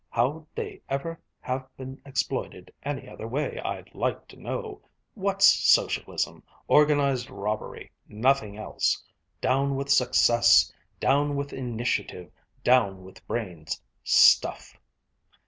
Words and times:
How'd 0.09 0.47
they 0.55 0.81
ever 0.89 1.21
have 1.41 1.67
been 1.77 2.01
exploited 2.07 2.73
any 2.81 3.07
other 3.07 3.27
way 3.27 3.59
I'd 3.59 3.93
like 3.93 4.27
to 4.29 4.35
know! 4.35 4.81
What's 5.13 5.45
socialism? 5.45 6.41
Organized 6.67 7.29
robbery! 7.29 7.91
Nothing 8.07 8.57
else! 8.57 9.03
'Down 9.41 9.75
with 9.75 9.89
success! 9.91 10.73
Down 10.99 11.35
with 11.35 11.53
initiative! 11.53 12.31
Down 12.63 13.03
with 13.03 13.23
brains!' 13.27 13.79
Stuff!" 14.03 14.75